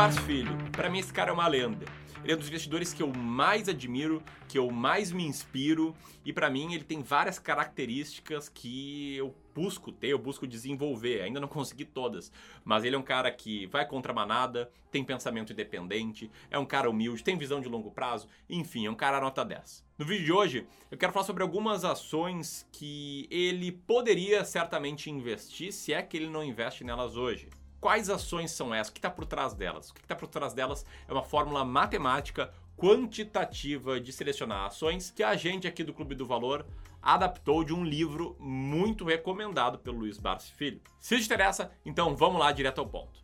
Barsi 0.00 0.22
Filho, 0.22 0.56
para 0.72 0.88
mim 0.88 0.98
esse 0.98 1.12
cara 1.12 1.30
é 1.30 1.34
uma 1.34 1.46
lenda. 1.46 1.84
Ele 2.22 2.32
é 2.32 2.34
um 2.34 2.38
dos 2.38 2.48
investidores 2.48 2.90
que 2.90 3.02
eu 3.02 3.12
mais 3.12 3.68
admiro, 3.68 4.22
que 4.48 4.56
eu 4.56 4.70
mais 4.70 5.12
me 5.12 5.26
inspiro 5.26 5.94
e 6.24 6.32
para 6.32 6.48
mim 6.48 6.72
ele 6.72 6.84
tem 6.84 7.02
várias 7.02 7.38
características 7.38 8.48
que 8.48 9.14
eu 9.18 9.34
busco 9.54 9.92
ter, 9.92 10.06
eu 10.06 10.18
busco 10.18 10.46
desenvolver. 10.46 11.20
Ainda 11.20 11.38
não 11.38 11.46
consegui 11.46 11.84
todas, 11.84 12.32
mas 12.64 12.82
ele 12.82 12.96
é 12.96 12.98
um 12.98 13.02
cara 13.02 13.30
que 13.30 13.66
vai 13.66 13.86
contra 13.86 14.10
a 14.10 14.14
manada, 14.14 14.70
tem 14.90 15.04
pensamento 15.04 15.52
independente, 15.52 16.30
é 16.50 16.58
um 16.58 16.64
cara 16.64 16.88
humilde, 16.88 17.22
tem 17.22 17.36
visão 17.36 17.60
de 17.60 17.68
longo 17.68 17.90
prazo, 17.90 18.26
enfim, 18.48 18.86
é 18.86 18.90
um 18.90 18.96
cara 18.96 19.20
nota 19.20 19.44
10. 19.44 19.84
No 19.98 20.06
vídeo 20.06 20.24
de 20.24 20.32
hoje, 20.32 20.66
eu 20.90 20.96
quero 20.96 21.12
falar 21.12 21.26
sobre 21.26 21.42
algumas 21.42 21.84
ações 21.84 22.66
que 22.72 23.28
ele 23.30 23.70
poderia 23.70 24.46
certamente 24.46 25.10
investir, 25.10 25.74
se 25.74 25.92
é 25.92 26.02
que 26.02 26.16
ele 26.16 26.30
não 26.30 26.42
investe 26.42 26.84
nelas 26.84 27.18
hoje. 27.18 27.50
Quais 27.80 28.10
ações 28.10 28.50
são 28.50 28.74
essas? 28.74 28.90
O 28.90 28.92
que 28.92 28.98
está 28.98 29.10
por 29.10 29.24
trás 29.24 29.54
delas? 29.54 29.90
O 29.90 29.94
que 29.94 30.00
está 30.00 30.14
por 30.14 30.28
trás 30.28 30.52
delas 30.52 30.84
é 31.08 31.12
uma 31.12 31.22
fórmula 31.22 31.64
matemática 31.64 32.52
quantitativa 32.76 33.98
de 33.98 34.12
selecionar 34.12 34.66
ações 34.66 35.10
que 35.10 35.22
a 35.22 35.34
gente 35.34 35.66
aqui 35.66 35.82
do 35.82 35.94
Clube 35.94 36.14
do 36.14 36.26
Valor 36.26 36.66
adaptou 37.02 37.64
de 37.64 37.72
um 37.72 37.82
livro 37.82 38.36
muito 38.38 39.04
recomendado 39.04 39.78
pelo 39.78 40.00
Luiz 40.00 40.18
Barsi 40.18 40.52
Filho. 40.52 40.80
Se 40.98 41.16
te 41.16 41.24
interessa, 41.24 41.70
então 41.84 42.14
vamos 42.14 42.38
lá 42.38 42.52
direto 42.52 42.80
ao 42.80 42.86
ponto. 42.86 43.20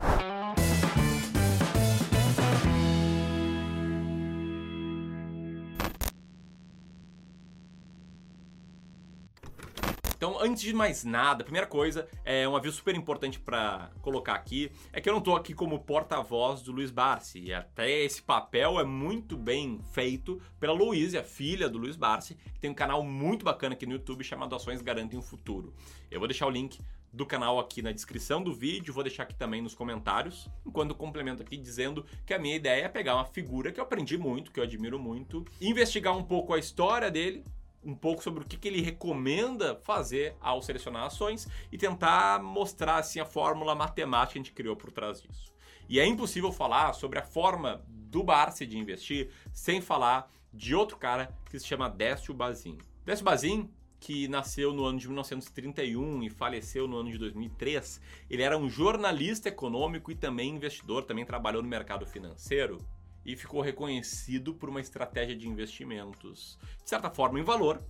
Então, 10.37 10.47
antes 10.47 10.63
de 10.63 10.75
mais 10.75 11.03
nada, 11.03 11.43
primeira 11.43 11.67
coisa, 11.67 12.07
é 12.23 12.47
um 12.47 12.55
aviso 12.55 12.77
super 12.77 12.95
importante 12.95 13.41
para 13.41 13.91
colocar 14.03 14.35
aqui, 14.35 14.71
é 14.93 15.01
que 15.01 15.09
eu 15.09 15.13
não 15.15 15.21
estou 15.21 15.35
aqui 15.35 15.55
como 15.55 15.79
porta-voz 15.79 16.61
do 16.61 16.73
Luiz 16.73 16.91
Barsi, 16.91 17.41
e 17.41 17.55
até 17.55 17.91
esse 18.03 18.21
papel 18.21 18.79
é 18.79 18.85
muito 18.85 19.35
bem 19.35 19.81
feito 19.95 20.39
pela 20.61 20.75
Luísa, 20.75 21.23
filha 21.23 21.71
do 21.71 21.79
Luiz 21.79 21.97
Barsi, 21.97 22.35
que 22.35 22.61
tem 22.61 22.71
um 22.71 22.75
canal 22.75 23.03
muito 23.03 23.47
bacana 23.47 23.73
aqui 23.73 23.87
no 23.87 23.93
YouTube 23.93 24.23
chamado 24.25 24.55
Ações 24.55 24.83
Garantem 24.83 25.19
o 25.19 25.23
Futuro. 25.23 25.73
Eu 26.11 26.19
vou 26.19 26.29
deixar 26.29 26.47
o 26.47 26.51
link 26.51 26.81
do 27.11 27.25
canal 27.25 27.59
aqui 27.59 27.81
na 27.81 27.93
descrição 27.93 28.43
do 28.43 28.53
vídeo, 28.53 28.93
vou 28.93 29.03
deixar 29.03 29.23
aqui 29.23 29.35
também 29.35 29.63
nos 29.63 29.75
comentários, 29.75 30.51
enquanto 30.67 30.95
complemento 30.95 31.43
aqui 31.43 31.57
dizendo 31.57 32.05
que 32.27 32.35
a 32.35 32.39
minha 32.39 32.57
ideia 32.57 32.85
é 32.85 32.89
pegar 32.91 33.15
uma 33.15 33.25
figura 33.25 33.73
que 33.73 33.81
eu 33.81 33.85
aprendi 33.85 34.19
muito, 34.19 34.53
que 34.53 34.61
eu 34.61 34.65
admiro 34.65 34.99
muito, 34.99 35.47
investigar 35.63 36.15
um 36.15 36.23
pouco 36.23 36.53
a 36.53 36.59
história 36.59 37.11
dele, 37.11 37.43
um 37.87 37.95
pouco 37.95 38.23
sobre 38.23 38.43
o 38.43 38.47
que, 38.47 38.57
que 38.57 38.67
ele 38.67 38.83
recomenda 38.83 39.77
fazer 39.85 40.37
ao 40.41 40.61
selecionar 40.61 41.05
ações 41.05 41.49
e 41.71 41.79
tentar 41.79 42.43
mostrar 42.43 42.97
assim 42.97 43.21
a 43.21 43.25
fórmula 43.25 43.75
matemática 43.75 44.33
que 44.33 44.39
a 44.39 44.43
gente 44.43 44.53
criou 44.53 44.75
por 44.75 44.91
trás 44.91 45.23
disso. 45.23 45.55
E 45.89 46.01
é 46.01 46.05
impossível 46.05 46.51
falar 46.51 46.93
sobre 46.95 47.19
a 47.21 47.23
forma 47.23 47.85
do 47.89 48.25
Barsi 48.25 48.67
de 48.67 48.77
investir 48.77 49.31
sem 49.53 49.81
falar 49.81 50.29
de 50.53 50.75
outro 50.75 50.97
cara 50.97 51.33
que 51.49 51.59
se 51.59 51.67
chama 51.67 51.89
Décio 51.89 52.35
Bazin. 52.35 52.77
Décio 53.05 53.25
Bazin, 53.25 53.71
que 54.01 54.27
nasceu 54.27 54.73
no 54.73 54.85
ano 54.85 54.99
de 54.99 55.07
1931 55.07 56.25
e 56.25 56.31
faleceu 56.31 56.89
no 56.89 56.99
ano 56.99 57.11
de 57.11 57.19
2003, 57.19 58.01
ele 58.29 58.43
era 58.43 58.59
um 58.59 58.69
jornalista 58.69 59.49
econômico 59.49 60.11
e 60.11 60.17
também 60.17 60.57
investidor, 60.57 61.05
também 61.05 61.25
trabalhou 61.25 61.63
no 61.63 61.69
mercado 61.69 62.05
financeiro 62.05 62.79
e 63.27 63.37
ficou 63.37 63.61
reconhecido 63.61 64.55
por 64.55 64.69
uma 64.69 64.81
estratégia 64.81 65.37
de 65.37 65.49
investimentos, 65.49 66.59
de 66.83 66.89
certa 66.89 67.11
forma 67.11 67.41
em 67.41 67.43
valor, 67.43 67.83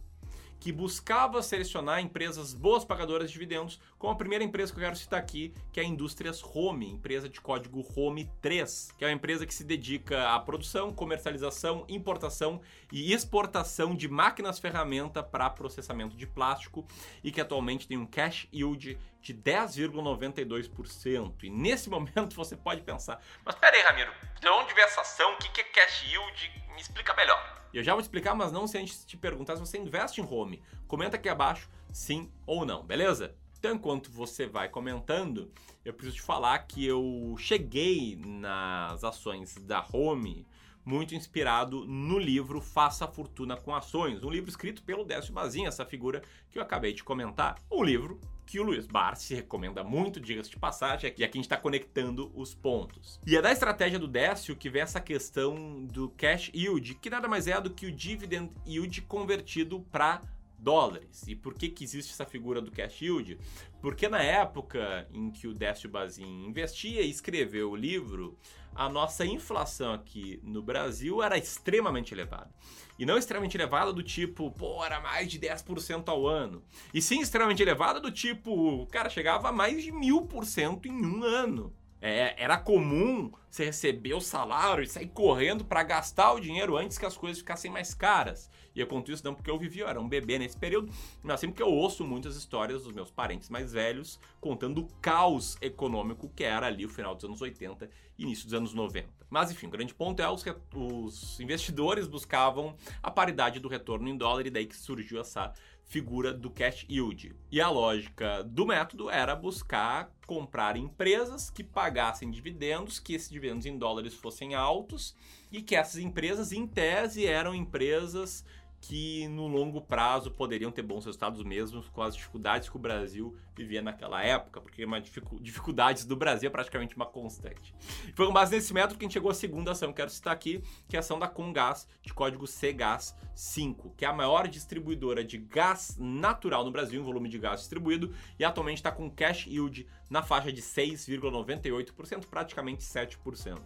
que 0.59 0.73
buscava 0.73 1.43
selecionar 1.43 2.01
empresas 2.01 2.55
boas 2.55 2.85
pagadoras 2.85 3.29
de 3.29 3.35
dividendos, 3.35 3.79
como 3.99 4.13
a 4.13 4.17
primeira 4.17 4.43
empresa 4.43 4.73
que 4.73 4.79
eu 4.79 4.85
quero 4.85 4.97
citar 4.97 5.21
aqui, 5.21 5.53
que 5.71 5.79
é 5.79 5.83
a 5.83 5.87
Indústrias 5.87 6.43
Home, 6.43 6.91
empresa 6.91 7.29
de 7.29 7.41
código 7.41 7.87
Home 7.95 8.31
3, 8.41 8.93
que 8.97 9.05
é 9.05 9.09
uma 9.09 9.15
empresa 9.15 9.47
que 9.47 9.55
se 9.55 9.63
dedica 9.63 10.31
à 10.31 10.41
produção, 10.41 10.93
comercialização, 10.93 11.85
importação 11.89 12.61
e 12.91 13.13
exportação 13.13 13.95
de 13.95 14.09
máquinas 14.09 14.59
ferramenta 14.59 15.23
para 15.23 15.51
processamento 15.51 16.17
de 16.17 16.27
plástico 16.27 16.87
e 17.23 17.31
que 17.31 17.41
atualmente 17.41 17.87
tem 17.87 17.99
um 17.99 18.07
cash 18.07 18.49
yield 18.53 18.99
de 19.27 19.35
10,92%. 19.35 21.43
E 21.43 21.51
nesse 21.51 21.91
momento 21.91 22.37
você 22.37 22.57
pode 22.57 22.83
pensar, 22.83 23.21
mas 23.45 23.57
peraí, 23.57 23.83
Ramiro, 23.83 24.13
de 24.41 24.49
onde 24.49 24.73
vem 24.73 24.85
essa 24.85 25.01
ação? 25.01 25.35
O 25.35 25.39
que 25.39 25.61
é 25.61 25.65
cash 25.65 26.05
yield? 26.05 26.65
Me 26.75 26.81
explica 26.81 27.13
melhor. 27.15 27.57
Eu 27.75 27.83
já 27.83 27.93
vou 27.93 28.01
explicar, 28.01 28.35
mas 28.35 28.53
não 28.53 28.67
se 28.67 28.77
a 28.77 28.81
gente 28.81 29.05
te 29.05 29.17
perguntar 29.17 29.57
se 29.57 29.61
você 29.61 29.79
investe 29.79 30.21
em 30.21 30.25
home. 30.25 30.63
Comenta 30.87 31.17
aqui 31.17 31.29
abaixo 31.29 31.69
sim 31.93 32.33
ou 32.47 32.65
não, 32.65 32.85
beleza? 32.85 33.35
Então, 33.59 33.75
enquanto 33.75 34.11
você 34.11 34.47
vai 34.47 34.69
comentando, 34.69 35.51
eu 35.85 35.93
preciso 35.93 36.17
te 36.17 36.23
falar 36.23 36.59
que 36.61 36.87
eu 36.87 37.35
cheguei 37.39 38.21
nas 38.25 39.03
ações 39.03 39.57
da 39.57 39.85
Home 39.93 40.47
muito 40.87 41.17
inspirado 41.17 41.85
no 41.85 42.17
livro 42.17 42.61
Faça 42.61 43.09
Fortuna 43.09 43.57
com 43.57 43.75
Ações, 43.75 44.23
um 44.23 44.31
livro 44.31 44.49
escrito 44.49 44.85
pelo 44.85 45.05
Décio 45.05 45.35
Bazinha, 45.35 45.67
essa 45.67 45.85
figura 45.85 46.23
que 46.49 46.59
eu 46.59 46.63
acabei 46.63 46.93
de 46.93 47.03
comentar. 47.03 47.57
Um 47.71 47.83
livro 47.83 48.21
que 48.47 48.61
o 48.61 48.63
Luiz 48.63 48.87
Barsi 48.87 49.35
recomenda 49.35 49.83
muito, 49.83 50.21
diga-se 50.21 50.49
de 50.49 50.57
passagem, 50.57 51.11
e 51.11 51.13
aqui 51.13 51.25
a 51.25 51.27
gente 51.27 51.41
está 51.41 51.57
conectando 51.57 52.31
os 52.33 52.55
pontos. 52.55 53.21
E 53.27 53.37
é 53.37 53.43
da 53.43 53.51
estratégia 53.51 53.99
do 53.99 54.07
Décio 54.07 54.55
que 54.55 54.71
vem 54.71 54.83
essa 54.83 55.01
questão 55.01 55.85
do 55.87 56.09
cash 56.11 56.53
yield, 56.55 56.95
que 56.95 57.11
nada 57.11 57.27
mais 57.27 57.49
é 57.49 57.61
do 57.61 57.71
que 57.71 57.87
o 57.87 57.93
dividend 57.93 58.53
yield 58.65 59.03
convertido 59.03 59.81
para 59.91 60.23
dólares. 60.67 61.23
E 61.29 61.37
por 61.37 61.55
que, 61.55 61.69
que 61.69 61.85
existe 61.85 62.13
essa 62.13 62.27
figura 62.27 62.61
do 62.61 62.73
cash 62.73 63.01
yield? 63.01 63.39
Porque 63.81 64.09
na 64.09 64.21
época 64.21 65.07
em 65.13 65.31
que 65.31 65.47
o 65.47 65.55
Décio 65.55 65.89
Bazin 65.89 66.45
investia 66.45 67.03
e 67.03 67.09
escreveu 67.09 67.71
o 67.71 67.77
livro, 67.77 68.37
a 68.75 68.89
nossa 68.89 69.25
inflação 69.25 69.95
aqui 69.95 70.41
no 70.43 70.61
Brasil 70.61 71.23
era 71.23 71.39
extremamente 71.39 72.13
elevada. 72.13 72.51
E 72.99 73.07
não 73.07 73.17
extremamente 73.17 73.57
elevada 73.57 73.93
do 73.93 74.03
tipo, 74.03 74.51
pô, 74.51 74.85
era 74.85 74.99
mais 75.01 75.31
de 75.31 75.39
10% 75.39 76.09
ao 76.09 76.27
ano. 76.27 76.65
E 76.93 77.01
sim 77.01 77.21
extremamente 77.21 77.63
elevada 77.63 78.01
do 78.01 78.11
tipo, 78.11 78.85
cara, 78.89 79.09
chegava 79.09 79.51
a 79.51 79.53
mais 79.53 79.85
de 79.85 79.93
mil 79.93 80.23
por 80.23 80.45
cento 80.45 80.89
em 80.89 81.07
um 81.07 81.23
ano. 81.23 81.73
É, 82.01 82.35
era 82.43 82.59
comum 82.59 83.31
você 83.57 83.65
receber 83.65 84.13
o 84.13 84.21
salário 84.21 84.85
e 84.85 84.87
sair 84.87 85.09
correndo 85.09 85.65
para 85.65 85.83
gastar 85.83 86.35
o 86.35 86.41
dinheiro 86.41 86.77
antes 86.77 86.99
que 86.99 87.07
as 87.07 87.17
coisas 87.17 87.39
ficassem 87.39 87.71
mais 87.71 87.95
caras. 87.95 88.51
E 88.75 88.81
eu 88.81 88.87
conto 88.87 89.11
isso 89.11 89.25
não 89.25 89.35
porque 89.35 89.51
eu 89.51 89.59
vivi, 89.59 89.81
eu 89.81 89.89
era 89.89 89.99
um 89.99 90.07
bebê 90.07 90.39
nesse 90.39 90.57
período, 90.57 90.93
mas 91.23 91.41
sempre 91.41 91.57
que 91.57 91.63
eu 91.63 91.71
ouço 91.71 92.05
muitas 92.05 92.37
histórias 92.37 92.83
dos 92.83 92.93
meus 92.93 93.11
parentes 93.11 93.49
mais 93.49 93.73
velhos 93.73 94.21
contando 94.39 94.83
o 94.83 94.89
caos 95.01 95.57
econômico 95.63 96.29
que 96.29 96.45
era 96.45 96.67
ali 96.67 96.85
o 96.85 96.89
final 96.89 97.15
dos 97.15 97.25
anos 97.25 97.41
80 97.41 97.89
e 98.19 98.23
início 98.25 98.45
dos 98.45 98.53
anos 98.53 98.75
90. 98.75 99.09
Mas 99.31 99.51
enfim, 99.51 99.67
o 99.67 99.71
grande 99.71 99.95
ponto 99.95 100.21
é 100.21 100.31
os, 100.31 100.45
os 100.75 101.41
investidores 101.41 102.07
buscavam 102.07 102.77
a 103.03 103.11
paridade 103.11 103.59
do 103.59 103.69
retorno 103.69 104.07
em 104.09 104.17
dólar 104.17 104.47
e 104.47 104.51
daí 104.51 104.67
que 104.67 104.77
surgiu 104.77 105.19
essa 105.19 105.55
figura 105.87 106.35
do 106.35 106.51
cash 106.51 106.85
yield. 106.91 107.35
E 107.51 107.61
a 107.61 107.71
lógica 107.71 108.43
do 108.43 108.67
método 108.67 109.09
era 109.09 109.35
buscar 109.35 110.13
comprar 110.27 110.77
empresas 110.77 111.49
que 111.49 111.63
pagassem 111.63 112.31
dividendos, 112.31 112.99
que 112.99 113.15
esses 113.15 113.31
dividendos 113.47 113.67
em 113.67 113.79
dólares 113.79 114.15
fossem 114.15 114.55
altos 114.55 115.15
e 115.51 115.63
que 115.63 115.77
essas 115.77 116.01
empresas, 116.01 116.53
em 116.53 116.67
tese, 116.67 117.27
eram 117.27 117.55
empresas 117.55 118.45
que 118.87 119.27
no 119.27 119.49
longo 119.49 119.81
prazo 119.81 120.31
poderiam 120.31 120.71
ter 120.71 120.83
bons 120.83 121.05
resultados 121.05 121.43
mesmo 121.43 121.83
com 121.91 122.03
as 122.03 122.15
dificuldades 122.15 122.69
que 122.69 122.77
o 122.77 122.79
Brasil 122.79 123.37
vivia 123.53 123.83
naquela 123.83 124.23
época, 124.23 124.61
porque 124.61 124.85
uma 124.85 125.01
dificu 125.01 125.41
dificuldades 125.41 126.05
do 126.05 126.15
Brasil 126.15 126.47
é 126.47 126.51
praticamente 126.51 126.95
uma 126.95 127.05
constante. 127.05 127.75
Foi 128.15 128.27
com 128.27 128.33
base 128.33 128.55
nesse 128.55 128.73
método 128.73 128.97
que 128.97 129.05
a 129.05 129.09
gente 129.09 129.15
chegou 129.15 129.29
à 129.29 129.35
segunda 129.35 129.73
ação, 129.73 129.93
quero 129.93 130.09
citar 130.09 130.33
aqui, 130.33 130.63
que 130.89 130.95
é 130.95 130.99
a 130.99 131.01
ação 131.01 131.19
da 131.19 131.27
Comgás, 131.27 131.89
de 132.01 132.15
código 132.15 132.45
CGAS5, 132.45 133.93
que 133.97 134.05
é 134.05 134.09
a 134.09 134.13
maior 134.13 134.47
distribuidora 134.47 135.25
de 135.25 135.37
gás 135.37 135.97
natural 135.99 136.65
no 136.65 136.71
Brasil, 136.71 137.01
em 137.01 137.05
volume 137.05 137.29
de 137.29 137.39
gás 137.39 137.59
distribuído, 137.61 138.15
e 138.39 138.45
atualmente 138.45 138.77
está 138.77 138.93
com 138.93 139.11
cash 139.11 139.49
yield 139.49 139.85
na 140.09 140.23
faixa 140.23 140.53
de 140.53 140.63
6,98%, 140.63 142.27
praticamente 142.27 142.85
7%. 142.85 143.59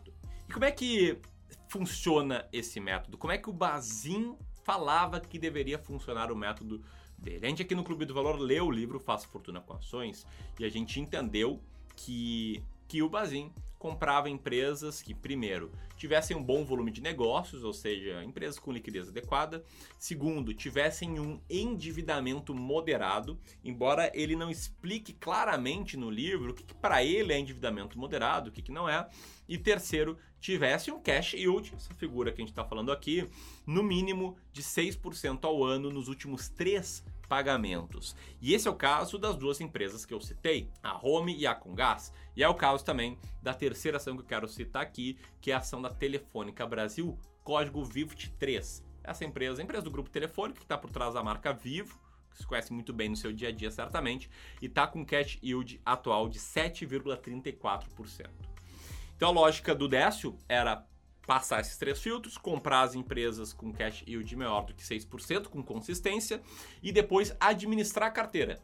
E 0.48 0.52
como 0.52 0.64
é 0.64 0.70
que 0.70 1.18
funciona 1.68 2.48
esse 2.50 2.80
método? 2.80 3.18
Como 3.18 3.34
é 3.34 3.36
que 3.36 3.50
o 3.50 3.52
Bazin 3.52 4.34
falava 4.70 5.18
que 5.18 5.36
deveria 5.36 5.80
funcionar 5.80 6.30
o 6.30 6.36
método 6.36 6.80
dele. 7.18 7.44
A 7.44 7.48
gente 7.48 7.62
aqui 7.62 7.74
no 7.74 7.82
Clube 7.82 8.04
do 8.04 8.14
Valor 8.14 8.38
leu 8.38 8.66
o 8.66 8.70
livro 8.70 9.00
Faça 9.00 9.26
Fortuna 9.26 9.60
com 9.60 9.72
Ações 9.72 10.24
e 10.60 10.64
a 10.64 10.68
gente 10.68 11.00
entendeu 11.00 11.60
que, 11.96 12.62
que 12.86 13.02
o 13.02 13.08
Bazin 13.08 13.52
comprava 13.80 14.28
empresas 14.28 15.00
que, 15.00 15.14
primeiro, 15.14 15.72
tivessem 15.96 16.36
um 16.36 16.42
bom 16.42 16.66
volume 16.66 16.90
de 16.90 17.00
negócios, 17.00 17.64
ou 17.64 17.72
seja, 17.72 18.22
empresas 18.22 18.58
com 18.58 18.70
liquidez 18.70 19.08
adequada. 19.08 19.64
Segundo, 19.98 20.52
tivessem 20.52 21.18
um 21.18 21.40
endividamento 21.48 22.54
moderado, 22.54 23.40
embora 23.64 24.12
ele 24.12 24.36
não 24.36 24.50
explique 24.50 25.14
claramente 25.14 25.96
no 25.96 26.10
livro 26.10 26.50
o 26.50 26.54
que, 26.54 26.62
que 26.62 26.74
para 26.74 27.02
ele 27.02 27.32
é 27.32 27.38
endividamento 27.38 27.98
moderado, 27.98 28.50
o 28.50 28.52
que, 28.52 28.60
que 28.60 28.70
não 28.70 28.86
é. 28.86 29.08
E 29.48 29.56
terceiro, 29.56 30.18
tivesse 30.38 30.90
um 30.90 31.00
cash 31.00 31.32
yield, 31.32 31.72
essa 31.74 31.94
figura 31.94 32.30
que 32.30 32.42
a 32.42 32.44
gente 32.44 32.52
está 32.52 32.66
falando 32.66 32.92
aqui, 32.92 33.30
no 33.66 33.82
mínimo 33.82 34.36
de 34.52 34.62
6% 34.62 35.42
ao 35.44 35.64
ano 35.64 35.90
nos 35.90 36.06
últimos 36.06 36.50
três 36.50 37.02
pagamentos. 37.30 38.16
E 38.40 38.52
esse 38.54 38.66
é 38.66 38.70
o 38.72 38.74
caso 38.74 39.16
das 39.16 39.36
duas 39.36 39.60
empresas 39.60 40.04
que 40.04 40.12
eu 40.12 40.20
citei, 40.20 40.68
a 40.82 40.98
Home 41.00 41.38
e 41.38 41.46
a 41.46 41.54
Congás. 41.54 42.12
E 42.34 42.42
é 42.42 42.48
o 42.48 42.56
caso 42.56 42.84
também 42.84 43.16
da 43.40 43.54
terceira 43.54 43.98
ação 43.98 44.16
que 44.16 44.22
eu 44.22 44.26
quero 44.26 44.48
citar 44.48 44.82
aqui, 44.82 45.16
que 45.40 45.52
é 45.52 45.54
a 45.54 45.58
ação 45.58 45.80
da 45.80 45.88
Telefônica 45.88 46.66
Brasil, 46.66 47.16
código 47.44 47.84
VIVT3. 47.84 48.82
Essa 49.04 49.24
empresa, 49.24 49.62
a 49.62 49.64
empresa 49.64 49.84
do 49.84 49.92
grupo 49.92 50.10
Telefônica, 50.10 50.58
que 50.58 50.64
está 50.64 50.76
por 50.76 50.90
trás 50.90 51.14
da 51.14 51.22
marca 51.22 51.52
Vivo, 51.52 52.00
que 52.32 52.38
se 52.38 52.46
conhece 52.46 52.72
muito 52.72 52.92
bem 52.92 53.08
no 53.08 53.16
seu 53.16 53.32
dia 53.32 53.50
a 53.50 53.52
dia 53.52 53.70
certamente, 53.70 54.28
e 54.60 54.66
está 54.66 54.88
com 54.88 55.06
cash 55.06 55.38
yield 55.40 55.80
atual 55.86 56.28
de 56.28 56.40
7,34%. 56.40 58.28
Então 59.14 59.28
a 59.28 59.32
lógica 59.32 59.72
do 59.72 59.86
Décio 59.86 60.36
era 60.48 60.84
passar 61.26 61.60
esses 61.60 61.76
três 61.76 62.00
filtros, 62.00 62.36
comprar 62.36 62.82
as 62.82 62.94
empresas 62.94 63.52
com 63.52 63.72
cash 63.72 64.02
yield 64.06 64.34
maior 64.36 64.66
do 64.66 64.74
que 64.74 64.82
6%, 64.82 65.48
com 65.48 65.62
consistência, 65.62 66.42
e 66.82 66.90
depois 66.92 67.34
administrar 67.40 68.08
a 68.08 68.12
carteira. 68.12 68.60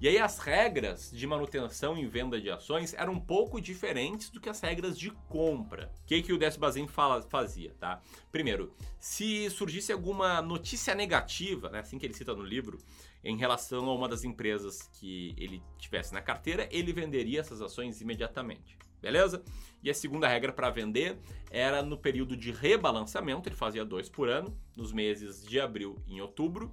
E 0.00 0.08
aí 0.08 0.18
as 0.18 0.38
regras 0.38 1.10
de 1.10 1.26
manutenção 1.26 1.94
e 1.98 2.06
venda 2.06 2.40
de 2.40 2.50
ações 2.50 2.94
eram 2.94 3.12
um 3.12 3.20
pouco 3.20 3.60
diferentes 3.60 4.30
do 4.30 4.40
que 4.40 4.48
as 4.48 4.58
regras 4.58 4.98
de 4.98 5.10
compra. 5.28 5.92
O 6.02 6.06
que, 6.06 6.22
que 6.22 6.32
o 6.32 6.38
Décio 6.38 6.58
fala, 6.88 7.20
fazia, 7.20 7.74
tá? 7.78 8.00
Primeiro, 8.32 8.74
se 8.98 9.50
surgisse 9.50 9.92
alguma 9.92 10.40
notícia 10.40 10.94
negativa, 10.94 11.68
né, 11.68 11.80
assim 11.80 11.98
que 11.98 12.06
ele 12.06 12.14
cita 12.14 12.34
no 12.34 12.42
livro, 12.42 12.78
em 13.22 13.36
relação 13.36 13.90
a 13.90 13.94
uma 13.94 14.08
das 14.08 14.24
empresas 14.24 14.88
que 14.94 15.34
ele 15.36 15.62
tivesse 15.76 16.14
na 16.14 16.22
carteira, 16.22 16.66
ele 16.70 16.94
venderia 16.94 17.40
essas 17.40 17.60
ações 17.60 18.00
imediatamente. 18.00 18.78
Beleza? 19.00 19.42
E 19.82 19.90
a 19.90 19.94
segunda 19.94 20.28
regra 20.28 20.52
para 20.52 20.70
vender 20.70 21.18
era 21.50 21.82
no 21.82 21.96
período 21.96 22.36
de 22.36 22.52
rebalanceamento, 22.52 23.48
ele 23.48 23.56
fazia 23.56 23.84
dois 23.84 24.08
por 24.08 24.28
ano, 24.28 24.56
nos 24.76 24.92
meses 24.92 25.44
de 25.44 25.58
abril 25.58 25.96
e 26.06 26.20
outubro, 26.20 26.72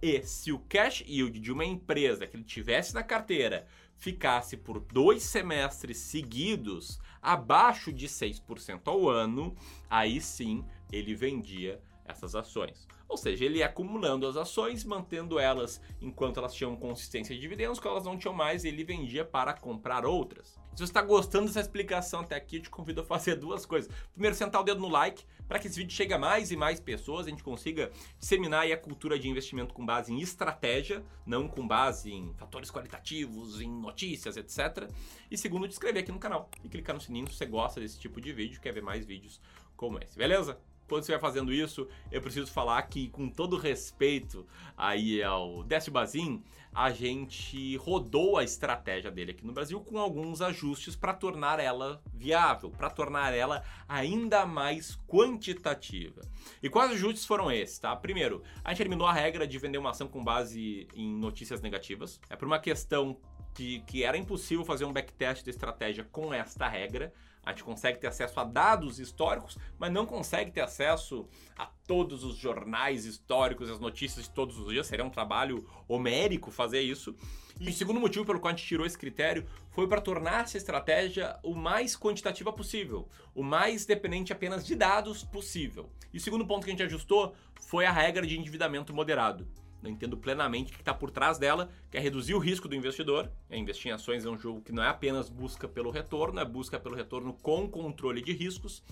e 0.00 0.22
se 0.22 0.52
o 0.52 0.58
cash 0.58 1.02
yield 1.06 1.38
de 1.40 1.52
uma 1.52 1.64
empresa 1.64 2.26
que 2.26 2.36
ele 2.36 2.44
tivesse 2.44 2.94
na 2.94 3.02
carteira 3.02 3.66
ficasse 3.96 4.56
por 4.56 4.78
dois 4.78 5.22
semestres 5.22 5.96
seguidos 5.98 6.98
abaixo 7.22 7.92
de 7.92 8.06
6% 8.06 8.82
ao 8.84 9.08
ano, 9.08 9.56
aí 9.88 10.20
sim 10.20 10.64
ele 10.92 11.14
vendia 11.14 11.80
essas 12.04 12.34
ações. 12.34 12.86
Ou 13.08 13.16
seja, 13.16 13.44
ele 13.44 13.58
ia 13.58 13.66
acumulando 13.66 14.26
as 14.26 14.36
ações, 14.36 14.84
mantendo 14.84 15.38
elas 15.38 15.80
enquanto 16.00 16.38
elas 16.38 16.54
tinham 16.54 16.76
consistência 16.76 17.34
de 17.34 17.40
dividendos, 17.40 17.78
quando 17.78 17.92
elas 17.94 18.04
não 18.04 18.18
tinham 18.18 18.34
mais, 18.34 18.64
ele 18.64 18.84
vendia 18.84 19.24
para 19.24 19.54
comprar 19.54 20.04
outras. 20.04 20.58
Se 20.76 20.80
você 20.80 20.90
está 20.90 21.00
gostando 21.00 21.46
dessa 21.46 21.60
explicação 21.60 22.20
até 22.20 22.36
aqui, 22.36 22.56
eu 22.56 22.62
te 22.62 22.68
convido 22.68 23.00
a 23.00 23.04
fazer 23.04 23.36
duas 23.36 23.64
coisas. 23.64 23.90
Primeiro, 24.12 24.36
sentar 24.36 24.60
o 24.60 24.64
dedo 24.64 24.78
no 24.78 24.90
like, 24.90 25.24
para 25.48 25.58
que 25.58 25.68
esse 25.68 25.78
vídeo 25.78 25.96
chegue 25.96 26.12
a 26.12 26.18
mais 26.18 26.50
e 26.50 26.56
mais 26.56 26.78
pessoas, 26.78 27.26
a 27.26 27.30
gente 27.30 27.42
consiga 27.42 27.90
disseminar 28.18 28.70
a 28.70 28.76
cultura 28.76 29.18
de 29.18 29.26
investimento 29.26 29.72
com 29.72 29.86
base 29.86 30.12
em 30.12 30.20
estratégia, 30.20 31.02
não 31.24 31.48
com 31.48 31.66
base 31.66 32.12
em 32.12 32.34
fatores 32.34 32.70
qualitativos, 32.70 33.58
em 33.58 33.70
notícias, 33.70 34.36
etc. 34.36 34.90
E 35.30 35.38
segundo, 35.38 35.66
te 35.66 35.72
inscrever 35.72 36.02
aqui 36.02 36.12
no 36.12 36.18
canal 36.18 36.50
e 36.62 36.68
clicar 36.68 36.94
no 36.94 37.00
sininho 37.00 37.26
se 37.26 37.38
você 37.38 37.46
gosta 37.46 37.80
desse 37.80 37.98
tipo 37.98 38.20
de 38.20 38.30
vídeo, 38.34 38.60
quer 38.60 38.74
ver 38.74 38.82
mais 38.82 39.06
vídeos 39.06 39.40
como 39.74 39.98
esse, 39.98 40.18
beleza? 40.18 40.58
Quando 40.88 41.02
estiver 41.02 41.20
fazendo 41.20 41.52
isso, 41.52 41.88
eu 42.10 42.20
preciso 42.20 42.50
falar 42.50 42.80
que, 42.82 43.08
com 43.08 43.28
todo 43.28 43.56
respeito 43.56 44.46
aí 44.76 45.22
ao 45.22 45.62
Décio 45.62 45.92
Bazin, 45.92 46.42
a 46.72 46.90
gente 46.90 47.76
rodou 47.78 48.36
a 48.36 48.44
estratégia 48.44 49.10
dele 49.10 49.30
aqui 49.30 49.46
no 49.46 49.52
Brasil 49.52 49.80
com 49.80 49.98
alguns 49.98 50.42
ajustes 50.42 50.94
para 50.94 51.14
tornar 51.14 51.58
ela 51.58 52.02
viável, 52.12 52.70
para 52.70 52.90
tornar 52.90 53.32
ela 53.32 53.64
ainda 53.88 54.44
mais 54.44 54.98
quantitativa. 55.08 56.20
E 56.62 56.68
quais 56.68 56.92
ajustes 56.92 57.24
foram 57.24 57.50
esses, 57.50 57.78
tá? 57.78 57.96
Primeiro, 57.96 58.42
a 58.62 58.70
gente 58.70 58.82
eliminou 58.82 59.06
a 59.06 59.12
regra 59.12 59.46
de 59.46 59.58
vender 59.58 59.78
uma 59.78 59.90
ação 59.90 60.06
com 60.06 60.22
base 60.22 60.86
em 60.94 61.16
notícias 61.16 61.62
negativas. 61.62 62.20
É 62.28 62.36
por 62.36 62.46
uma 62.46 62.58
questão 62.58 63.16
que, 63.56 63.80
que 63.86 64.04
era 64.04 64.18
impossível 64.18 64.66
fazer 64.66 64.84
um 64.84 64.92
backtest 64.92 65.42
da 65.42 65.50
estratégia 65.50 66.06
com 66.12 66.32
esta 66.32 66.68
regra. 66.68 67.12
A 67.42 67.50
gente 67.50 67.64
consegue 67.64 67.98
ter 67.98 68.08
acesso 68.08 68.38
a 68.38 68.44
dados 68.44 68.98
históricos, 68.98 69.56
mas 69.78 69.90
não 69.90 70.04
consegue 70.04 70.50
ter 70.50 70.60
acesso 70.60 71.26
a 71.56 71.64
todos 71.86 72.22
os 72.22 72.36
jornais 72.36 73.06
históricos, 73.06 73.70
as 73.70 73.78
notícias 73.78 74.26
de 74.26 74.30
todos 74.32 74.58
os 74.58 74.72
dias. 74.72 74.86
Seria 74.86 75.04
um 75.04 75.10
trabalho 75.10 75.66
homérico 75.88 76.50
fazer 76.50 76.82
isso. 76.82 77.16
E 77.58 77.70
o 77.70 77.72
segundo 77.72 77.98
motivo 77.98 78.26
pelo 78.26 78.40
qual 78.40 78.52
a 78.52 78.56
gente 78.56 78.66
tirou 78.66 78.84
esse 78.84 78.98
critério 78.98 79.46
foi 79.70 79.88
para 79.88 80.00
tornar 80.00 80.44
essa 80.44 80.58
estratégia 80.58 81.38
o 81.42 81.54
mais 81.54 81.96
quantitativa 81.96 82.52
possível, 82.52 83.08
o 83.34 83.42
mais 83.42 83.86
dependente 83.86 84.32
apenas 84.32 84.66
de 84.66 84.74
dados 84.74 85.24
possível. 85.24 85.88
E 86.12 86.18
o 86.18 86.20
segundo 86.20 86.46
ponto 86.46 86.64
que 86.64 86.70
a 86.70 86.74
gente 86.74 86.82
ajustou 86.82 87.34
foi 87.62 87.86
a 87.86 87.92
regra 87.92 88.26
de 88.26 88.38
endividamento 88.38 88.92
moderado. 88.92 89.48
Eu 89.86 89.92
entendo 89.92 90.16
plenamente 90.16 90.72
o 90.72 90.74
que 90.74 90.82
está 90.82 90.92
por 90.92 91.10
trás 91.10 91.38
dela, 91.38 91.70
que 91.90 91.96
é 91.96 92.00
reduzir 92.00 92.34
o 92.34 92.38
risco 92.38 92.68
do 92.68 92.74
investidor. 92.74 93.30
É, 93.48 93.56
investir 93.56 93.90
em 93.90 93.94
ações 93.94 94.24
é 94.24 94.28
um 94.28 94.38
jogo 94.38 94.60
que 94.60 94.72
não 94.72 94.82
é 94.82 94.88
apenas 94.88 95.28
busca 95.28 95.68
pelo 95.68 95.90
retorno, 95.90 96.40
é 96.40 96.44
busca 96.44 96.78
pelo 96.78 96.96
retorno 96.96 97.32
com 97.34 97.68
controle 97.68 98.20
de 98.20 98.32
riscos. 98.32 98.82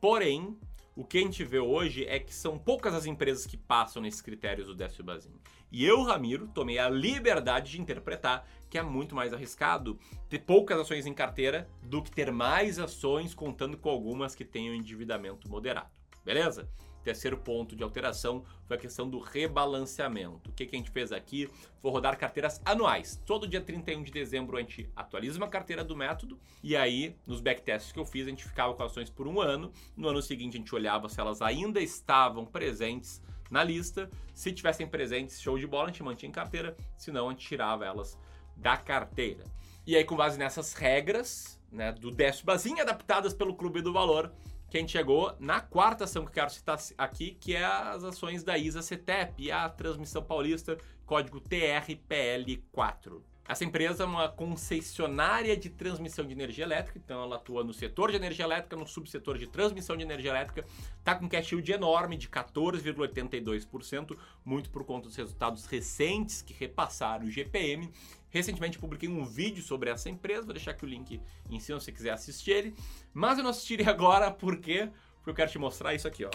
Porém, 0.00 0.58
o 0.94 1.04
que 1.04 1.18
a 1.18 1.20
gente 1.20 1.44
vê 1.44 1.58
hoje 1.58 2.04
é 2.04 2.18
que 2.18 2.34
são 2.34 2.58
poucas 2.58 2.92
as 2.92 3.06
empresas 3.06 3.46
que 3.46 3.56
passam 3.56 4.02
nesses 4.02 4.20
critérios 4.20 4.66
do 4.66 4.74
Décio 4.74 5.02
Bazin. 5.02 5.32
E 5.70 5.86
eu, 5.86 6.02
Ramiro, 6.02 6.48
tomei 6.48 6.78
a 6.78 6.90
liberdade 6.90 7.70
de 7.70 7.80
interpretar 7.80 8.46
que 8.68 8.76
é 8.76 8.82
muito 8.82 9.14
mais 9.14 9.32
arriscado 9.32 9.98
ter 10.28 10.40
poucas 10.40 10.78
ações 10.78 11.06
em 11.06 11.14
carteira 11.14 11.68
do 11.82 12.02
que 12.02 12.10
ter 12.10 12.30
mais 12.30 12.78
ações 12.78 13.34
contando 13.34 13.78
com 13.78 13.88
algumas 13.88 14.34
que 14.34 14.44
tenham 14.44 14.74
endividamento 14.74 15.48
moderado. 15.48 15.88
Beleza? 16.24 16.68
Terceiro 17.02 17.36
ponto 17.36 17.74
de 17.74 17.82
alteração 17.82 18.44
foi 18.66 18.76
a 18.76 18.80
questão 18.80 19.08
do 19.08 19.18
rebalanceamento. 19.18 20.50
O 20.50 20.52
que, 20.52 20.66
que 20.66 20.76
a 20.76 20.78
gente 20.78 20.90
fez 20.90 21.12
aqui 21.12 21.50
foi 21.80 21.90
rodar 21.90 22.18
carteiras 22.18 22.60
anuais. 22.64 23.20
Todo 23.26 23.48
dia 23.48 23.60
31 23.60 24.02
de 24.02 24.12
dezembro 24.12 24.56
a 24.56 24.60
gente 24.60 24.88
atualiza 24.94 25.38
uma 25.38 25.48
carteira 25.48 25.84
do 25.84 25.96
método 25.96 26.38
e 26.62 26.76
aí, 26.76 27.16
nos 27.26 27.40
backtests 27.40 27.92
que 27.92 27.98
eu 27.98 28.04
fiz, 28.04 28.26
a 28.26 28.30
gente 28.30 28.44
ficava 28.44 28.72
com 28.74 28.82
ações 28.82 29.10
por 29.10 29.26
um 29.26 29.40
ano. 29.40 29.72
No 29.96 30.08
ano 30.08 30.22
seguinte, 30.22 30.56
a 30.56 30.58
gente 30.58 30.74
olhava 30.74 31.08
se 31.08 31.20
elas 31.20 31.42
ainda 31.42 31.80
estavam 31.80 32.44
presentes 32.44 33.20
na 33.50 33.64
lista. 33.64 34.08
Se 34.32 34.52
tivessem 34.52 34.86
presentes, 34.86 35.40
show 35.40 35.58
de 35.58 35.66
bola, 35.66 35.84
a 35.84 35.88
gente 35.88 36.02
mantinha 36.02 36.28
em 36.28 36.32
carteira. 36.32 36.76
Se 36.96 37.10
não, 37.10 37.28
a 37.28 37.32
gente 37.32 37.46
tirava 37.46 37.84
elas 37.84 38.18
da 38.56 38.76
carteira. 38.76 39.44
E 39.84 39.96
aí, 39.96 40.04
com 40.04 40.14
base 40.14 40.38
nessas 40.38 40.72
regras 40.74 41.60
né, 41.70 41.90
do 41.90 42.10
décimo 42.10 42.46
basinho 42.46 42.80
adaptadas 42.80 43.34
pelo 43.34 43.54
Clube 43.54 43.82
do 43.82 43.92
Valor, 43.92 44.32
que 44.72 44.78
a 44.78 44.80
gente 44.80 44.92
chegou 44.92 45.36
na 45.38 45.60
quarta 45.60 46.04
ação 46.04 46.22
que 46.22 46.30
eu 46.30 46.34
quero 46.34 46.50
citar 46.50 46.78
aqui, 46.96 47.36
que 47.38 47.54
é 47.54 47.62
as 47.62 48.02
ações 48.04 48.42
da 48.42 48.56
ISA 48.56 48.80
CETEP 48.80 49.52
a 49.52 49.68
Transmissão 49.68 50.22
Paulista, 50.22 50.78
código 51.04 51.42
TRPL4. 51.42 53.20
Essa 53.48 53.64
empresa 53.64 54.04
é 54.04 54.06
uma 54.06 54.28
concessionária 54.28 55.56
de 55.56 55.68
transmissão 55.68 56.24
de 56.24 56.32
energia 56.32 56.64
elétrica, 56.64 57.00
então 57.04 57.22
ela 57.22 57.36
atua 57.36 57.64
no 57.64 57.74
setor 57.74 58.10
de 58.10 58.16
energia 58.16 58.44
elétrica, 58.44 58.76
no 58.76 58.86
subsetor 58.86 59.36
de 59.36 59.48
transmissão 59.48 59.96
de 59.96 60.04
energia 60.04 60.30
elétrica, 60.30 60.64
está 60.98 61.16
com 61.16 61.28
cash 61.28 61.50
yield 61.50 61.72
enorme 61.72 62.16
de 62.16 62.28
14,82%, 62.28 64.16
muito 64.44 64.70
por 64.70 64.84
conta 64.84 65.08
dos 65.08 65.16
resultados 65.16 65.66
recentes 65.66 66.40
que 66.40 66.54
repassaram 66.54 67.26
o 67.26 67.30
GPM. 67.30 67.90
Recentemente 68.30 68.78
publiquei 68.78 69.08
um 69.08 69.24
vídeo 69.24 69.62
sobre 69.62 69.90
essa 69.90 70.08
empresa, 70.08 70.42
vou 70.42 70.54
deixar 70.54 70.70
aqui 70.70 70.84
o 70.84 70.88
link 70.88 71.20
em 71.50 71.58
cima 71.58 71.80
se 71.80 71.86
você 71.86 71.92
quiser 71.92 72.12
assistir 72.12 72.52
ele, 72.52 72.74
mas 73.12 73.38
eu 73.38 73.44
não 73.44 73.50
assistirei 73.50 73.86
agora 73.90 74.30
porque, 74.30 74.88
porque 75.16 75.30
eu 75.30 75.34
quero 75.34 75.50
te 75.50 75.58
mostrar 75.58 75.92
isso 75.94 76.06
aqui, 76.06 76.24
ó. 76.24 76.30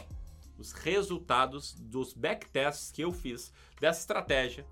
Os 0.58 0.74
resultados 0.74 1.74
dos 1.74 2.14
backtests 2.14 2.92
que 2.92 3.02
eu 3.02 3.14
fiz 3.14 3.54
dessa 3.80 4.02
estratégia 4.02 4.66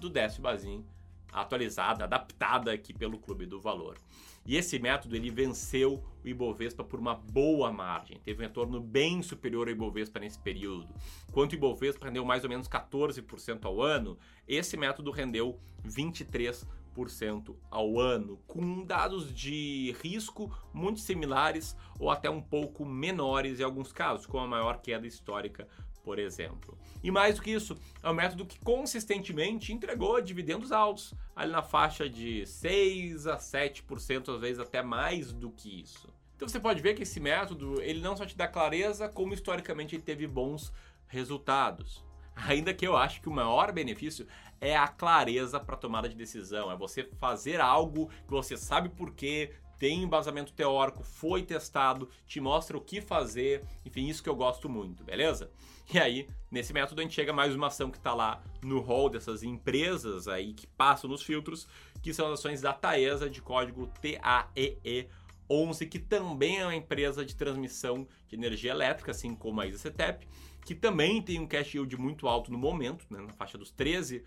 do 0.00 0.08
Décio 0.08 0.40
Bazin 0.40 0.84
atualizada, 1.32 2.04
adaptada 2.04 2.72
aqui 2.72 2.92
pelo 2.92 3.18
Clube 3.18 3.46
do 3.46 3.60
Valor. 3.60 3.98
E 4.44 4.56
esse 4.56 4.78
método 4.78 5.14
ele 5.14 5.30
venceu 5.30 6.02
o 6.24 6.28
Ibovespa 6.28 6.82
por 6.82 6.98
uma 6.98 7.14
boa 7.14 7.72
margem, 7.72 8.20
teve 8.24 8.40
um 8.40 8.46
retorno 8.46 8.80
bem 8.80 9.22
superior 9.22 9.68
ao 9.68 9.72
Ibovespa 9.72 10.18
nesse 10.18 10.38
período. 10.38 10.92
Quanto 11.30 11.52
o 11.52 11.54
Ibovespa 11.54 12.06
rendeu 12.06 12.24
mais 12.24 12.42
ou 12.42 12.50
menos 12.50 12.68
14% 12.68 13.64
ao 13.64 13.80
ano, 13.80 14.18
esse 14.46 14.76
método 14.76 15.12
rendeu 15.12 15.60
23% 15.86 17.54
ao 17.70 18.00
ano, 18.00 18.36
com 18.46 18.84
dados 18.84 19.32
de 19.32 19.94
risco 20.02 20.52
muito 20.74 21.00
similares 21.00 21.76
ou 21.98 22.10
até 22.10 22.28
um 22.28 22.42
pouco 22.42 22.84
menores 22.84 23.60
em 23.60 23.62
alguns 23.62 23.92
casos, 23.92 24.26
com 24.26 24.38
a 24.38 24.46
maior 24.46 24.80
queda 24.82 25.06
histórica 25.06 25.68
por 26.02 26.18
exemplo. 26.18 26.76
E 27.02 27.10
mais 27.10 27.36
do 27.36 27.42
que 27.42 27.50
isso, 27.50 27.78
é 28.02 28.10
um 28.10 28.14
método 28.14 28.46
que 28.46 28.58
consistentemente 28.60 29.72
entregou 29.72 30.20
dividendos 30.20 30.72
altos, 30.72 31.14
ali 31.34 31.50
na 31.50 31.62
faixa 31.62 32.08
de 32.08 32.46
6 32.46 33.26
a 33.26 33.36
7%, 33.36 34.34
às 34.34 34.40
vezes 34.40 34.58
até 34.58 34.82
mais 34.82 35.32
do 35.32 35.50
que 35.50 35.82
isso. 35.82 36.08
Então 36.36 36.48
você 36.48 36.58
pode 36.58 36.82
ver 36.82 36.94
que 36.94 37.04
esse 37.04 37.20
método, 37.20 37.80
ele 37.80 38.00
não 38.00 38.16
só 38.16 38.26
te 38.26 38.36
dá 38.36 38.48
clareza, 38.48 39.08
como 39.08 39.34
historicamente 39.34 39.94
ele 39.94 40.02
teve 40.02 40.26
bons 40.26 40.72
resultados. 41.06 42.04
Ainda 42.34 42.74
que 42.74 42.86
eu 42.86 42.96
acho 42.96 43.20
que 43.20 43.28
o 43.28 43.32
maior 43.32 43.72
benefício 43.72 44.26
é 44.60 44.76
a 44.76 44.88
clareza 44.88 45.58
para 45.58 45.76
tomada 45.76 46.08
de 46.08 46.14
decisão, 46.14 46.70
é 46.70 46.76
você 46.76 47.08
fazer 47.18 47.60
algo 47.60 48.08
que 48.26 48.30
você 48.30 48.56
sabe 48.56 48.88
por 48.88 49.12
quê, 49.12 49.52
tem 49.82 50.00
embasamento 50.04 50.52
teórico, 50.52 51.02
foi 51.02 51.42
testado, 51.42 52.08
te 52.24 52.40
mostra 52.40 52.78
o 52.78 52.80
que 52.80 53.00
fazer, 53.00 53.64
enfim, 53.84 54.06
isso 54.06 54.22
que 54.22 54.28
eu 54.28 54.36
gosto 54.36 54.68
muito, 54.68 55.02
beleza? 55.02 55.50
E 55.92 55.98
aí, 55.98 56.28
nesse 56.52 56.72
método, 56.72 57.00
a 57.00 57.02
gente 57.02 57.16
chega 57.16 57.32
a 57.32 57.34
mais 57.34 57.52
uma 57.52 57.66
ação 57.66 57.90
que 57.90 57.96
está 57.96 58.14
lá 58.14 58.40
no 58.62 58.78
hall 58.78 59.10
dessas 59.10 59.42
empresas 59.42 60.28
aí 60.28 60.54
que 60.54 60.68
passam 60.68 61.10
nos 61.10 61.24
filtros, 61.24 61.66
que 62.00 62.14
são 62.14 62.28
as 62.28 62.38
ações 62.38 62.60
da 62.60 62.72
Taesa 62.72 63.28
de 63.28 63.42
código 63.42 63.90
TAEE 64.00 65.08
11, 65.50 65.86
que 65.86 65.98
também 65.98 66.60
é 66.60 66.64
uma 66.64 66.76
empresa 66.76 67.24
de 67.24 67.34
transmissão 67.34 68.06
de 68.28 68.36
energia 68.36 68.70
elétrica, 68.70 69.10
assim 69.10 69.34
como 69.34 69.60
a 69.60 69.66
ISACETEP, 69.66 70.28
que 70.64 70.76
também 70.76 71.20
tem 71.20 71.40
um 71.40 71.46
cash 71.48 71.74
yield 71.74 71.96
muito 71.96 72.28
alto 72.28 72.52
no 72.52 72.58
momento, 72.58 73.04
né, 73.10 73.20
na 73.20 73.32
faixa 73.32 73.58
dos 73.58 73.72
13% 73.72 74.22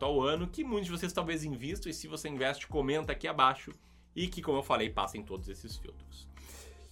ao 0.00 0.20
ano, 0.20 0.48
que 0.48 0.64
muitos 0.64 0.86
de 0.86 0.90
vocês 0.90 1.12
talvez 1.12 1.44
invistam, 1.44 1.88
e 1.88 1.94
se 1.94 2.08
você 2.08 2.28
investe, 2.28 2.66
comenta 2.66 3.12
aqui 3.12 3.28
abaixo, 3.28 3.72
e 4.14 4.28
que, 4.28 4.42
como 4.42 4.58
eu 4.58 4.62
falei, 4.62 4.90
passem 4.90 5.22
todos 5.22 5.48
esses 5.48 5.76
filtros. 5.76 6.28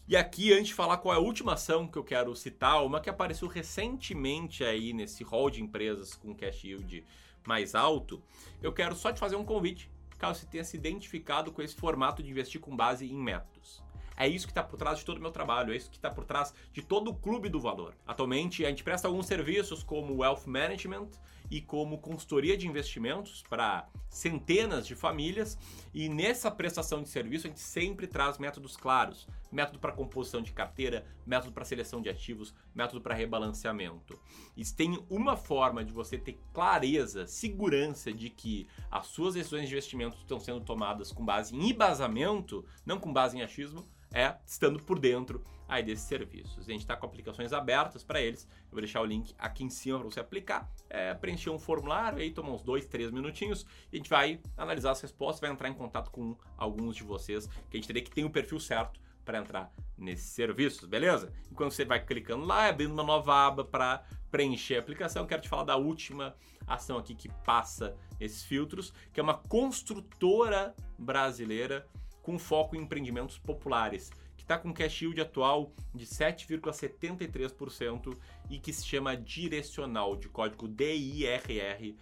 E 0.07 0.17
aqui, 0.17 0.53
antes 0.53 0.69
de 0.69 0.75
falar 0.75 0.97
qual 0.97 1.15
é 1.15 1.19
a 1.19 1.21
última 1.21 1.53
ação 1.53 1.87
que 1.87 1.99
eu 1.99 2.05
quero 2.05 2.35
citar, 2.35 2.83
uma 2.85 3.01
que 3.01 3.11
apareceu 3.11 3.47
recentemente 3.47 4.65
aí 4.65 4.93
nesse 4.95 5.23
hall 5.23 5.51
de 5.51 5.63
empresas 5.63 6.15
com 6.15 6.35
cash 6.35 6.65
yield 6.65 7.05
mais 7.47 7.75
alto, 7.75 8.23
eu 8.63 8.73
quero 8.73 8.95
só 8.95 9.13
te 9.13 9.21
fazer 9.21 9.37
um 9.37 9.45
convite, 9.45 9.91
caso 10.19 10.41
você 10.41 10.47
tenha 10.47 10.65
se 10.65 10.77
identificado 10.77 11.53
com 11.53 11.61
esse 11.61 11.75
formato 11.75 12.23
de 12.23 12.31
investir 12.31 12.61
com 12.61 12.75
base 12.75 13.07
em 13.07 13.17
métodos. 13.17 13.83
É 14.17 14.27
isso 14.27 14.47
que 14.47 14.51
está 14.51 14.65
por 14.65 14.77
trás 14.77 14.99
de 14.99 15.05
todo 15.05 15.19
o 15.19 15.21
meu 15.21 15.31
trabalho, 15.31 15.73
é 15.73 15.77
isso 15.77 15.91
que 15.91 15.97
está 15.97 16.11
por 16.11 16.25
trás 16.25 16.53
de 16.73 16.83
todo 16.83 17.11
o 17.11 17.15
clube 17.15 17.49
do 17.49 17.61
valor. 17.61 17.95
Atualmente, 18.07 18.65
a 18.65 18.69
gente 18.69 18.83
presta 18.83 19.07
alguns 19.07 19.27
serviços 19.27 19.83
como 19.83 20.17
Wealth 20.17 20.47
Management 20.47 21.11
e 21.51 21.61
como 21.61 21.99
consultoria 21.99 22.57
de 22.57 22.67
investimentos 22.67 23.43
para 23.49 23.89
centenas 24.09 24.87
de 24.87 24.95
famílias. 24.95 25.59
E 25.95 26.09
nessa 26.09 26.51
prestação 26.51 27.03
de 27.03 27.09
serviço, 27.09 27.47
a 27.47 27.51
gente 27.51 27.61
sempre 27.61 28.07
traz 28.07 28.39
métodos 28.39 28.77
claros: 28.77 29.27
método 29.51 29.79
para 29.79 29.93
composição 29.93 30.43
de 30.43 30.53
carteira, 30.53 31.07
método 31.27 31.53
para 31.53 31.65
seleção 31.65 32.01
de 32.01 32.09
ativos, 32.09 32.55
método 32.75 33.01
para 33.01 33.15
rebalanceamento. 33.15 34.19
E 34.57 34.65
tem 34.65 35.03
uma 35.09 35.37
forma 35.37 35.85
de 35.85 35.93
você 35.93 36.19
ter 36.19 36.39
clareza, 36.53 37.27
segurança 37.27 38.13
de 38.13 38.31
que 38.31 38.67
as 38.91 39.07
suas 39.07 39.35
decisões 39.35 39.63
de 39.63 39.73
investimento 39.73 40.17
estão 40.19 40.39
sendo 40.39 40.61
tomadas 40.61 41.13
com 41.13 41.25
base 41.25 41.55
em 41.55 41.71
embasamento, 41.71 42.65
não 42.85 42.99
com 42.99 43.13
base 43.13 43.37
em 43.37 43.43
achismo 43.43 43.87
é 44.13 44.37
estando 44.47 44.83
por 44.83 44.99
dentro 44.99 45.45
aí 45.69 45.83
desses 45.83 46.07
serviços. 46.07 46.67
A 46.67 46.73
gente 46.73 46.81
está 46.81 46.97
com 46.97 47.05
aplicações 47.05 47.53
abertas 47.53 48.03
para 48.03 48.21
eles. 48.21 48.49
Eu 48.65 48.73
vou 48.73 48.81
deixar 48.81 49.03
o 49.03 49.05
link 49.05 49.35
aqui 49.39 49.63
em 49.63 49.71
cima 49.71 49.99
para 49.99 50.09
você 50.09 50.21
aplicar, 50.21 50.71
é, 50.89 51.13
preencher 51.13 51.51
um 51.51 51.59
formulário, 51.59 52.19
aí 52.19 52.31
toma 52.31 52.51
uns 52.51 52.63
dois, 52.63 52.87
três 52.87 53.11
minutinhos 53.11 53.67
e 53.93 53.97
a 53.97 53.99
gente 53.99 54.09
vai 54.09 54.41
analisar 54.57 54.93
as 54.93 55.01
respostas, 55.01 55.41
vai 55.41 55.51
entrar 55.51 55.69
em 55.69 55.75
contato 55.75 56.11
com 56.11 56.37
alguns 56.57 56.97
de 56.97 57.05
vocês 57.05 57.47
que 57.47 57.77
a 57.77 57.77
gente 57.77 57.87
teria 57.87 58.03
que 58.03 58.11
ter 58.11 58.25
o 58.25 58.31
perfil 58.31 58.59
certo 58.59 58.99
para 59.29 59.39
entrar 59.39 59.71
nesses 59.95 60.31
serviços, 60.31 60.89
beleza? 60.89 61.31
Enquanto 61.53 61.73
você 61.73 61.85
vai 61.85 62.03
clicando 62.03 62.47
lá, 62.47 62.67
abrindo 62.67 62.95
uma 62.95 63.03
nova 63.03 63.35
aba 63.35 63.63
para 63.63 64.03
preencher 64.31 64.77
a 64.77 64.79
aplicação, 64.79 65.27
quero 65.27 65.43
te 65.43 65.51
falar 65.51 65.65
da 65.65 65.77
última 65.77 66.35
ação 66.67 66.97
aqui 66.97 67.15
que 67.15 67.29
passa 67.45 67.95
esses 68.19 68.43
filtros, 68.43 68.91
que 69.13 69.21
é 69.21 69.23
uma 69.23 69.35
construtora 69.35 70.75
brasileira 70.99 71.87
com 72.23 72.39
foco 72.39 72.77
em 72.77 72.81
empreendimentos 72.81 73.39
populares, 73.39 74.11
que 74.37 74.43
está 74.43 74.59
com 74.59 74.73
cash 74.73 75.03
yield 75.03 75.21
atual 75.21 75.73
de 75.95 76.07
7,73% 76.07 78.17
e 78.51 78.59
que 78.59 78.73
se 78.73 78.87
chama 78.87 79.17
direcional, 79.17 80.17
de 80.17 80.29
código 80.29 80.69
DIRR3. 80.69 81.95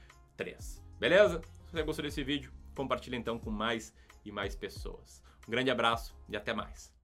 Beleza? 0.99 1.42
Se 1.66 1.73
você 1.73 1.82
gostou 1.82 2.04
desse 2.04 2.25
vídeo, 2.25 2.52
compartilhe 2.75 3.16
então 3.16 3.38
com 3.38 3.50
mais 3.50 3.94
e 4.25 4.32
mais 4.32 4.54
pessoas. 4.54 5.23
Um 5.46 5.50
grande 5.50 5.70
abraço 5.70 6.16
e 6.28 6.37
até 6.37 6.52
mais. 6.52 6.95